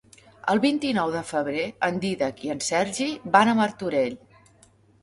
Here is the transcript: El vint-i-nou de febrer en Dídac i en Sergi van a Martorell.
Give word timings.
El 0.53 0.61
vint-i-nou 0.63 1.13
de 1.17 1.21
febrer 1.33 1.67
en 1.89 2.01
Dídac 2.07 2.43
i 2.49 2.53
en 2.57 2.65
Sergi 2.71 3.13
van 3.39 3.55
a 3.55 3.59
Martorell. 3.63 4.23